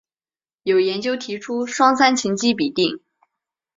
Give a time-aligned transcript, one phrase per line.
[0.63, 3.01] 有研究提出双三嗪基吡啶。